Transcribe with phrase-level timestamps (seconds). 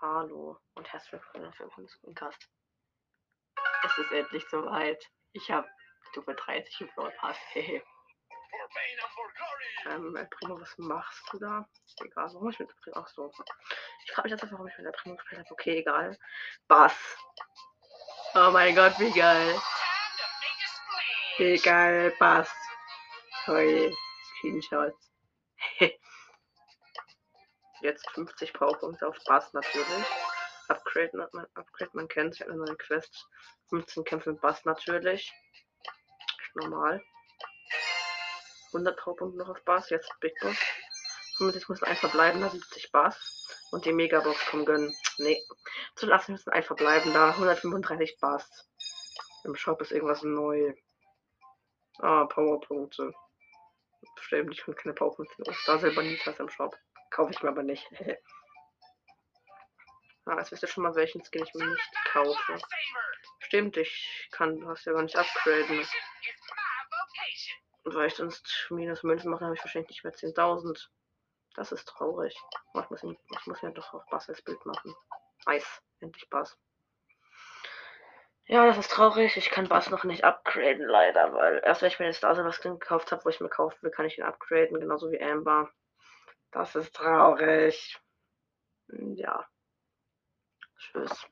[0.00, 2.48] Hallo und herzlich willkommen dem Screencast.
[3.84, 5.02] Es ist endlich soweit.
[5.32, 5.68] Ich habe
[6.10, 7.36] Stufe 30 im Floor Pass.
[9.86, 11.68] ähm, El Primo, was machst du da?
[12.02, 12.96] Egal, warum ich mit El Primo.
[12.98, 13.30] Ach so.
[14.04, 15.50] Ich frage mich jetzt einfach, warum ich mit El Primo gespielt habe.
[15.52, 16.18] Okay, egal.
[16.68, 16.94] Bass.
[18.34, 19.60] Oh mein Gott, wie geil.
[21.38, 22.50] Wie geil, Bass.
[23.44, 23.94] Toll.
[24.44, 25.10] Screenshots.
[27.80, 30.04] Jetzt 50 Powerpunkte auf Bass natürlich.
[30.68, 33.26] Upgrade, man, Upgrade, man kennt ja eine neue Quest.
[33.70, 35.32] 15 Kämpfe mit Bass natürlich.
[36.54, 37.02] Normal.
[38.68, 40.56] 100 Powerpunkte noch auf Bass, jetzt Big Boss.
[41.38, 43.18] 65 müssen ein verbleiben, da 70 Bass.
[43.72, 44.94] Und die Megabox kommen gönnen.
[45.18, 45.42] Nee.
[45.96, 48.68] Zu lassen müssen ein verbleiben, da 135 Bass.
[49.44, 50.74] Im Shop ist irgendwas neu.
[51.98, 53.12] Ah, Powerpunkte.
[54.16, 55.42] Bestimmt, ich finde keine Powerpunkte.
[55.66, 56.76] Da selber nie was im Shop.
[57.10, 57.86] Kaufe ich mir aber nicht.
[60.26, 62.58] ah, jetzt wisst ihr schon mal, welchen Skin ich mir nicht kaufe.
[63.40, 65.86] Stimmt, ich kann das ja gar nicht upgraden.
[67.84, 70.88] Und weil ich sonst minus Münzen mache, habe ich wahrscheinlich nicht mehr 10.000.
[71.54, 72.34] Das ist traurig.
[72.74, 74.94] Ich, muss, ich muss ja doch auch Bass als Bild machen.
[75.46, 75.82] Nice.
[76.00, 76.58] Endlich Bass.
[78.46, 79.36] Ja, das ist traurig.
[79.36, 82.52] Ich kann Bass noch nicht upgraden, leider, weil erst wenn ich mir den Star Silver
[82.52, 85.70] Skin gekauft habe, wo ich mir kaufen will, kann ich ihn upgraden, genauso wie Amber.
[86.52, 87.98] Das ist traurig.
[89.16, 89.46] Ja.
[90.78, 91.26] Tschüss.